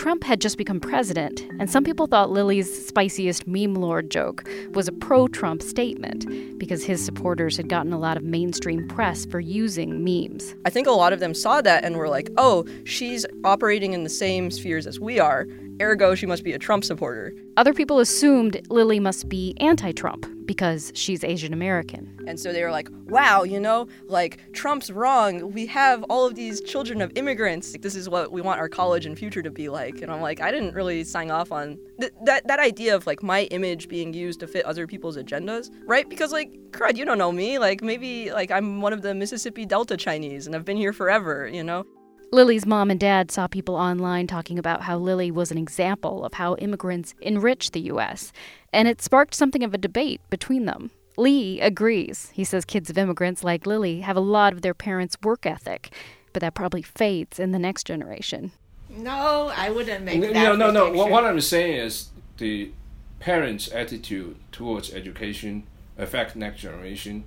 Trump 0.00 0.24
had 0.24 0.40
just 0.40 0.56
become 0.56 0.80
president, 0.80 1.42
and 1.58 1.68
some 1.68 1.84
people 1.84 2.06
thought 2.06 2.30
Lily's 2.30 2.86
spiciest 2.86 3.46
meme 3.46 3.74
lord 3.74 4.10
joke 4.10 4.48
was 4.72 4.88
a 4.88 4.92
pro 4.92 5.28
Trump 5.28 5.60
statement 5.60 6.24
because 6.58 6.82
his 6.82 7.04
supporters 7.04 7.54
had 7.58 7.68
gotten 7.68 7.92
a 7.92 7.98
lot 7.98 8.16
of 8.16 8.22
mainstream 8.22 8.88
press 8.88 9.26
for 9.26 9.40
using 9.40 10.02
memes. 10.02 10.54
I 10.64 10.70
think 10.70 10.86
a 10.86 10.92
lot 10.92 11.12
of 11.12 11.20
them 11.20 11.34
saw 11.34 11.60
that 11.60 11.84
and 11.84 11.98
were 11.98 12.08
like, 12.08 12.30
oh, 12.38 12.64
she's 12.84 13.26
operating 13.44 13.92
in 13.92 14.02
the 14.02 14.08
same 14.08 14.50
spheres 14.50 14.86
as 14.86 14.98
we 14.98 15.20
are, 15.20 15.46
ergo, 15.80 16.14
she 16.14 16.26
must 16.26 16.44
be 16.44 16.52
a 16.52 16.58
Trump 16.58 16.84
supporter. 16.84 17.34
Other 17.56 17.74
people 17.74 17.98
assumed 17.98 18.60
Lily 18.70 19.00
must 19.00 19.28
be 19.28 19.54
anti 19.58 19.92
Trump 19.92 20.26
because 20.46 20.90
she's 20.96 21.22
Asian 21.22 21.52
American. 21.52 22.18
And 22.26 22.40
so 22.40 22.52
they 22.52 22.64
were 22.64 22.72
like, 22.72 22.88
wow, 23.06 23.44
you 23.44 23.60
know, 23.60 23.86
like 24.06 24.40
Trump's 24.52 24.90
wrong. 24.90 25.52
We 25.52 25.64
have 25.66 26.02
all 26.10 26.26
of 26.26 26.34
these 26.34 26.60
children 26.60 27.00
of 27.00 27.12
immigrants. 27.14 27.76
This 27.80 27.94
is 27.94 28.08
what 28.08 28.32
we 28.32 28.40
want 28.40 28.58
our 28.58 28.68
college 28.68 29.06
and 29.06 29.16
future 29.16 29.42
to 29.42 29.50
be 29.52 29.68
like. 29.68 30.02
And 30.02 30.10
I'm 30.10 30.20
like, 30.20 30.40
I 30.40 30.50
didn't 30.50 30.74
really 30.74 31.04
sign 31.04 31.30
off 31.30 31.52
on 31.52 31.78
th- 32.00 32.12
that, 32.24 32.48
that 32.48 32.58
idea 32.58 32.96
of 32.96 33.06
like 33.06 33.22
my 33.22 33.42
image 33.44 33.88
being 33.88 34.12
used 34.12 34.40
to 34.40 34.48
fit 34.48 34.64
other 34.64 34.88
people's 34.88 35.16
agendas, 35.16 35.70
right? 35.84 36.08
Because 36.08 36.32
like, 36.32 36.50
crud, 36.72 36.96
you 36.96 37.04
don't 37.04 37.18
know 37.18 37.30
me. 37.30 37.60
Like 37.60 37.80
maybe 37.80 38.32
like 38.32 38.50
I'm 38.50 38.80
one 38.80 38.92
of 38.92 39.02
the 39.02 39.14
Mississippi 39.14 39.66
Delta 39.66 39.96
Chinese 39.96 40.48
and 40.48 40.56
I've 40.56 40.64
been 40.64 40.76
here 40.76 40.92
forever, 40.92 41.46
you 41.46 41.62
know? 41.62 41.86
Lily's 42.32 42.64
mom 42.64 42.90
and 42.90 43.00
dad 43.00 43.32
saw 43.32 43.48
people 43.48 43.74
online 43.74 44.28
talking 44.28 44.56
about 44.58 44.82
how 44.82 44.96
Lily 44.96 45.32
was 45.32 45.50
an 45.50 45.58
example 45.58 46.24
of 46.24 46.34
how 46.34 46.54
immigrants 46.56 47.14
enrich 47.20 47.72
the 47.72 47.80
U.S., 47.80 48.32
and 48.72 48.86
it 48.86 49.02
sparked 49.02 49.34
something 49.34 49.64
of 49.64 49.74
a 49.74 49.78
debate 49.78 50.20
between 50.30 50.64
them. 50.64 50.92
Lee 51.16 51.60
agrees. 51.60 52.30
He 52.32 52.44
says 52.44 52.64
kids 52.64 52.88
of 52.88 52.96
immigrants 52.96 53.42
like 53.42 53.66
Lily 53.66 54.02
have 54.02 54.16
a 54.16 54.20
lot 54.20 54.52
of 54.52 54.62
their 54.62 54.74
parents' 54.74 55.16
work 55.24 55.44
ethic, 55.44 55.92
but 56.32 56.40
that 56.40 56.54
probably 56.54 56.82
fades 56.82 57.40
in 57.40 57.50
the 57.50 57.58
next 57.58 57.84
generation. 57.84 58.52
No, 58.88 59.52
I 59.56 59.70
wouldn't 59.70 60.04
make 60.04 60.20
that. 60.20 60.32
No, 60.32 60.54
no, 60.54 60.70
no. 60.70 60.92
What, 60.92 61.10
what 61.10 61.24
I'm 61.24 61.40
saying 61.40 61.78
is 61.78 62.10
the 62.38 62.70
parents' 63.18 63.68
attitude 63.72 64.36
towards 64.52 64.92
education 64.92 65.64
affect 65.98 66.36
next 66.36 66.60
generation, 66.60 67.24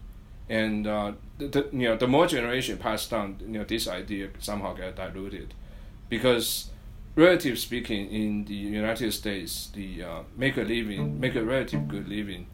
and 0.49 0.87
uh, 0.87 1.13
the, 1.37 1.47
the 1.47 1.69
you 1.71 1.89
know 1.89 1.97
the 1.97 2.07
more 2.07 2.27
generation 2.27 2.77
passed 2.77 3.09
down, 3.09 3.37
you 3.39 3.59
know 3.59 3.63
this 3.63 3.87
idea 3.87 4.29
somehow 4.39 4.73
get 4.73 4.95
diluted, 4.95 5.53
because 6.09 6.69
relative 7.15 7.59
speaking, 7.59 8.09
in 8.09 8.45
the 8.45 8.53
United 8.53 9.11
States, 9.13 9.69
the 9.73 10.03
uh, 10.03 10.19
make 10.35 10.57
a 10.57 10.61
living, 10.61 11.19
make 11.19 11.35
a 11.35 11.43
relative 11.43 11.87
good 11.87 12.07
living, 12.07 12.47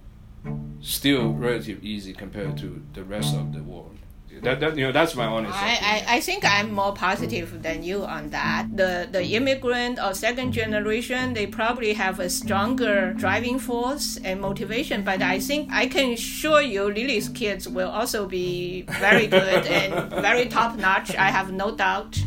still 0.82 1.34
relative 1.34 1.84
easy 1.84 2.14
compared 2.14 2.58
to 2.58 2.82
the 2.94 3.04
rest 3.04 3.36
of 3.36 3.54
the 3.54 3.64
world. 3.64 3.98
That, 4.42 4.60
that 4.62 4.78
you 4.78 4.86
know 4.86 4.92
that's 4.92 5.16
my 5.16 5.26
honest. 5.26 5.54
I, 5.54 5.74
opinion. 5.74 6.06
I, 6.08 6.16
I 6.16 6.20
think 6.22 6.46
I'm 6.46 6.72
more 6.72 6.94
positive 6.94 7.62
than 7.62 7.84
you 7.84 8.06
on 8.06 8.30
that. 8.30 8.68
The 8.76 9.10
the 9.12 9.24
immigrant 9.36 10.00
or 10.00 10.14
second 10.14 10.54
generation, 10.54 11.34
they 11.34 11.48
probably 11.48 11.94
have 11.94 12.20
a 12.20 12.30
stronger 12.30 13.14
driving 13.14 13.60
force 13.60 14.18
and 14.24 14.40
motivation. 14.40 15.04
But 15.04 15.22
I 15.22 15.40
think 15.40 15.70
I 15.72 15.88
can 15.88 16.14
assure 16.14 16.62
you, 16.62 16.84
Lily's 16.86 17.30
kids 17.30 17.68
will 17.68 17.90
also 17.90 18.28
be 18.28 18.84
very 18.84 19.28
good 19.28 19.66
and 19.68 20.12
very 20.22 20.46
top 20.48 20.78
notch. 20.78 21.16
I 21.16 21.32
have 21.32 21.52
no 21.52 21.76
doubt. 21.76 22.24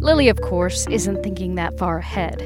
Lily, 0.00 0.28
of 0.28 0.40
course, 0.40 0.86
isn't 0.86 1.22
thinking 1.22 1.56
that 1.56 1.76
far 1.76 1.98
ahead. 1.98 2.40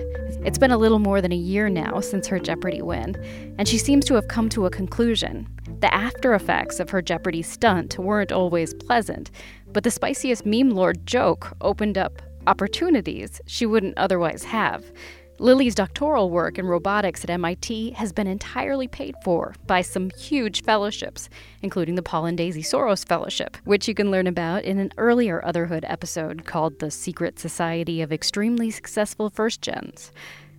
It's 0.44 0.58
been 0.58 0.72
a 0.72 0.78
little 0.78 0.98
more 0.98 1.20
than 1.20 1.30
a 1.30 1.36
year 1.36 1.68
now 1.68 2.00
since 2.00 2.26
her 2.26 2.40
Jeopardy 2.40 2.82
win, 2.82 3.14
and 3.58 3.68
she 3.68 3.78
seems 3.78 4.04
to 4.06 4.14
have 4.14 4.26
come 4.26 4.48
to 4.48 4.66
a 4.66 4.70
conclusion. 4.70 5.46
The 5.82 5.92
after 5.92 6.32
effects 6.32 6.78
of 6.78 6.90
her 6.90 7.02
Jeopardy 7.02 7.42
stunt 7.42 7.98
weren't 7.98 8.30
always 8.30 8.72
pleasant, 8.72 9.32
but 9.72 9.82
the 9.82 9.90
spiciest 9.90 10.46
meme 10.46 10.70
lord 10.70 11.04
joke 11.08 11.56
opened 11.60 11.98
up 11.98 12.22
opportunities 12.46 13.40
she 13.48 13.66
wouldn't 13.66 13.98
otherwise 13.98 14.44
have. 14.44 14.84
Lily's 15.40 15.74
doctoral 15.74 16.30
work 16.30 16.56
in 16.56 16.68
robotics 16.68 17.24
at 17.24 17.30
MIT 17.30 17.90
has 17.94 18.12
been 18.12 18.28
entirely 18.28 18.86
paid 18.86 19.16
for 19.24 19.56
by 19.66 19.82
some 19.82 20.10
huge 20.10 20.62
fellowships, 20.62 21.28
including 21.62 21.96
the 21.96 22.02
Paul 22.02 22.26
and 22.26 22.38
Daisy 22.38 22.62
Soros 22.62 23.04
Fellowship, 23.04 23.56
which 23.64 23.88
you 23.88 23.94
can 23.94 24.12
learn 24.12 24.28
about 24.28 24.62
in 24.62 24.78
an 24.78 24.92
earlier 24.98 25.42
Otherhood 25.44 25.82
episode 25.88 26.44
called 26.44 26.78
The 26.78 26.92
Secret 26.92 27.40
Society 27.40 28.02
of 28.02 28.12
Extremely 28.12 28.70
Successful 28.70 29.30
First 29.30 29.62
Gens. 29.62 30.12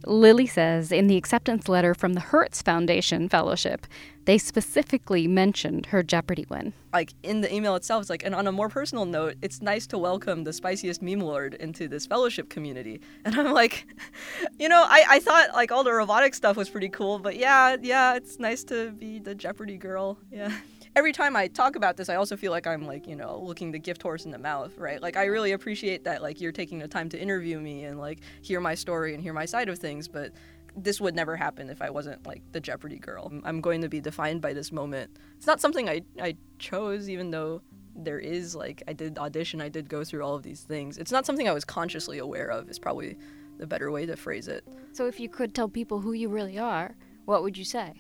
Lily 0.06 0.48
says 0.48 0.92
in 0.92 1.08
the 1.08 1.18
acceptance 1.18 1.68
letter 1.68 1.94
from 1.94 2.14
the 2.14 2.20
Hertz 2.20 2.62
Foundation 2.62 3.30
Fellowship, 3.30 3.88
they 4.26 4.38
specifically 4.38 5.28
mentioned 5.28 5.88
her 5.88 6.02
Jeopardy 6.02 6.46
win. 6.50 6.74
Like 6.94 7.14
in 7.24 7.42
the 7.42 7.54
email 7.54 7.76
itself, 7.76 8.02
it's 8.02 8.10
like, 8.10 8.24
and 8.24 8.34
on 8.34 8.48
a 8.48 8.52
more 8.52 8.70
personal 8.70 9.06
note, 9.06 9.36
it's 9.42 9.62
nice 9.62 9.86
to 9.88 9.98
welcome 9.98 10.44
the 10.44 10.54
spiciest 10.54 11.02
meme 11.02 11.20
lord 11.20 11.56
into 11.56 11.88
this 11.88 12.06
fellowship 12.06 12.50
community. 12.50 13.02
And 13.26 13.36
I'm 13.36 13.54
like, 13.54 13.86
you 14.60 14.70
know, 14.70 14.86
I, 14.88 15.06
I 15.10 15.20
thought 15.20 15.54
like 15.54 15.72
all 15.72 15.84
the 15.84 15.94
robotic 15.94 16.36
stuff 16.36 16.58
was 16.58 16.70
pretty 16.70 16.90
cool, 16.90 17.20
but 17.20 17.36
yeah, 17.38 17.78
yeah, 17.82 18.16
it's 18.16 18.40
nice 18.40 18.64
to 18.66 18.92
be 18.92 19.20
the 19.20 19.34
Jeopardy 19.34 19.78
girl. 19.78 20.18
Yeah. 20.32 20.52
Every 20.96 21.12
time 21.12 21.36
I 21.36 21.48
talk 21.48 21.76
about 21.76 21.98
this, 21.98 22.08
I 22.08 22.16
also 22.16 22.38
feel 22.38 22.52
like 22.52 22.68
I'm 22.68 22.86
like, 22.86 23.08
you 23.08 23.16
know, 23.16 23.40
looking 23.40 23.72
the 23.72 23.80
gift 23.80 24.04
horse 24.04 24.26
in 24.26 24.32
the 24.32 24.38
mouth, 24.38 24.78
right? 24.78 25.02
Like 25.02 25.18
I 25.18 25.26
really 25.26 25.52
appreciate 25.52 26.04
that 26.04 26.22
like 26.22 26.40
you're 26.40 26.52
taking 26.52 26.78
the 26.78 26.88
time 26.88 27.10
to 27.10 27.20
interview 27.20 27.60
me 27.60 27.86
and 27.86 28.00
like 28.00 28.20
hear 28.44 28.60
my 28.60 28.76
story 28.76 29.16
and 29.16 29.24
hear 29.24 29.34
my 29.34 29.46
side 29.46 29.70
of 29.70 29.80
things, 29.80 30.08
but 30.08 30.32
this 30.76 31.02
would 31.02 31.16
never 31.16 31.36
happen 31.36 31.70
if 31.70 31.82
I 31.82 31.90
wasn't 31.90 32.26
like 32.28 32.44
the 32.52 32.60
Jeopardy 32.60 33.00
girl. 33.00 33.32
I'm 33.44 33.60
going 33.60 33.82
to 33.82 33.90
be 33.90 34.02
defined 34.02 34.42
by 34.42 34.54
this 34.54 34.72
moment. 34.72 35.18
It's 35.36 35.48
not 35.48 35.60
something 35.60 35.90
I, 35.90 36.02
I 36.22 36.36
chose, 36.60 37.10
even 37.10 37.32
though 37.32 37.62
there 37.96 38.20
is 38.20 38.56
like 38.56 38.84
I 38.88 38.94
did 38.94 39.18
audition, 39.18 39.62
I 39.62 39.70
did 39.70 39.90
go 39.90 40.04
through 40.04 40.24
all 40.24 40.36
of 40.36 40.44
these 40.44 40.62
things. 40.62 40.98
It's 40.98 41.12
not 41.12 41.26
something 41.26 41.48
I 41.48 41.54
was 41.54 41.66
consciously 41.66 42.20
aware 42.20 42.50
of, 42.50 42.70
is 42.70 42.80
probably 42.80 43.18
the 43.58 43.68
better 43.68 43.92
way 43.92 44.06
to 44.06 44.16
phrase 44.16 44.48
it. 44.48 44.68
So 44.92 45.08
if 45.08 45.20
you 45.20 45.30
could 45.30 45.54
tell 45.54 45.70
people 45.70 46.02
who 46.02 46.14
you 46.14 46.30
really 46.30 46.58
are, 46.58 46.96
what 47.26 47.44
would 47.44 47.58
you 47.58 47.66
say? 47.66 47.94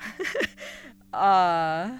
Uh 1.12 1.98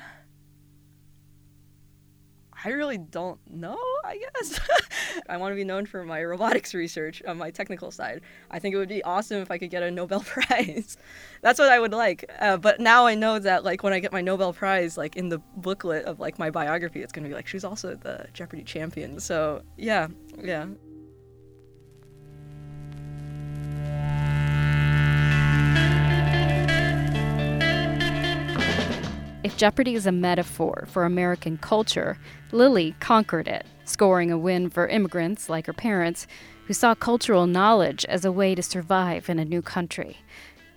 I 2.64 2.70
really 2.70 2.98
don't 2.98 3.38
know, 3.48 3.78
I 4.04 4.18
guess. 4.18 4.58
I 5.28 5.36
want 5.36 5.52
to 5.52 5.56
be 5.56 5.62
known 5.62 5.86
for 5.86 6.04
my 6.04 6.24
robotics 6.24 6.74
research 6.74 7.22
on 7.26 7.38
my 7.38 7.52
technical 7.52 7.92
side. 7.92 8.22
I 8.50 8.58
think 8.58 8.74
it 8.74 8.78
would 8.78 8.88
be 8.88 9.02
awesome 9.04 9.40
if 9.40 9.50
I 9.52 9.58
could 9.58 9.70
get 9.70 9.84
a 9.84 9.90
Nobel 9.90 10.20
Prize. 10.26 10.96
That's 11.40 11.60
what 11.60 11.68
I 11.68 11.78
would 11.78 11.92
like. 11.92 12.24
Uh, 12.40 12.56
but 12.56 12.80
now 12.80 13.06
I 13.06 13.14
know 13.14 13.38
that 13.38 13.62
like 13.62 13.84
when 13.84 13.92
I 13.92 14.00
get 14.00 14.12
my 14.12 14.22
Nobel 14.22 14.52
Prize, 14.52 14.98
like 14.98 15.14
in 15.16 15.28
the 15.28 15.38
booklet 15.56 16.04
of 16.06 16.18
like 16.18 16.38
my 16.40 16.50
biography, 16.50 17.00
it's 17.00 17.12
gonna 17.12 17.28
be 17.28 17.34
like 17.34 17.46
she's 17.46 17.64
also 17.64 17.94
the 17.94 18.26
Jeopardy 18.32 18.64
champion. 18.64 19.20
So 19.20 19.62
yeah, 19.76 20.08
yeah. 20.42 20.66
If 29.48 29.56
Jeopardy 29.56 29.94
is 29.94 30.06
a 30.06 30.12
metaphor 30.12 30.86
for 30.90 31.06
American 31.06 31.56
culture, 31.56 32.18
Lily 32.52 32.94
conquered 33.00 33.48
it, 33.48 33.64
scoring 33.86 34.30
a 34.30 34.36
win 34.36 34.68
for 34.68 34.86
immigrants 34.86 35.48
like 35.48 35.64
her 35.64 35.72
parents 35.72 36.26
who 36.66 36.74
saw 36.74 36.94
cultural 36.94 37.46
knowledge 37.46 38.04
as 38.10 38.26
a 38.26 38.30
way 38.30 38.54
to 38.54 38.62
survive 38.62 39.30
in 39.30 39.38
a 39.38 39.46
new 39.46 39.62
country. 39.62 40.18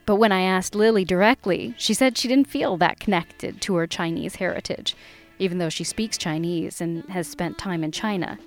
But 0.05 0.15
when 0.15 0.31
I 0.31 0.43
asked 0.43 0.73
Lily 0.73 1.03
directly, 1.03 1.75
she 1.77 1.93
said 1.93 2.17
she 2.17 2.29
didn't 2.29 2.47
feel 2.47 2.77
that 2.77 3.01
connected 3.01 3.59
to 3.59 3.75
her 3.75 3.87
Chinese 3.87 4.35
heritage, 4.35 4.95
even 5.37 5.57
though 5.57 5.67
she 5.67 5.83
speaks 5.83 6.17
Chinese 6.17 6.79
and 6.79 7.03
has 7.09 7.27
spent 7.27 7.57
time 7.57 7.83
in 7.83 7.91
China. 7.91 8.39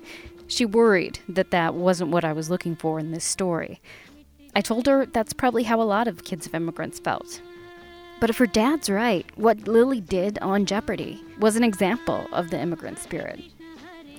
She 0.47 0.65
worried 0.65 1.19
that 1.29 1.51
that 1.51 1.75
wasn't 1.75 2.09
what 2.09 2.25
I 2.25 2.33
was 2.33 2.49
looking 2.49 2.75
for 2.75 2.99
in 2.99 3.11
this 3.11 3.25
story. 3.25 3.79
I 4.55 4.61
told 4.61 4.87
her 4.87 5.05
that's 5.05 5.33
probably 5.33 5.61
how 5.61 5.79
a 5.79 5.83
lot 5.83 6.07
of 6.07 6.23
kids 6.23 6.47
of 6.47 6.55
immigrants 6.55 6.97
felt. 6.97 7.41
But 8.19 8.29
if 8.29 8.37
her 8.37 8.47
dad's 8.47 8.89
right, 8.89 9.25
what 9.35 9.67
Lily 9.67 9.99
did 9.99 10.39
on 10.39 10.65
Jeopardy 10.65 11.21
was 11.39 11.55
an 11.55 11.63
example 11.63 12.27
of 12.31 12.49
the 12.49 12.59
immigrant 12.59 12.97
spirit. 12.99 13.41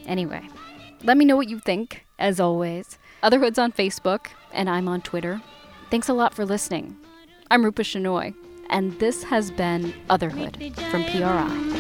Anyway, 0.07 0.49
let 1.03 1.17
me 1.17 1.25
know 1.25 1.37
what 1.37 1.49
you 1.49 1.59
think, 1.61 2.05
as 2.19 2.39
always. 2.39 2.99
Otherhood's 3.23 3.59
on 3.59 3.73
Facebook, 3.73 4.27
and 4.53 4.69
I'm 4.69 4.89
on 4.89 5.01
Twitter. 5.01 5.41
Thanks 5.91 6.09
a 6.09 6.15
lot 6.15 6.35
for 6.35 6.45
listening. 6.45 6.97
I'm 7.51 7.65
Rupa 7.65 7.83
Shenoy, 7.83 8.35
and 8.71 8.99
this 9.01 9.23
has 9.25 9.51
been 9.51 9.95
Otherhood 10.11 10.75
from 10.91 11.05
PRI. 11.05 11.77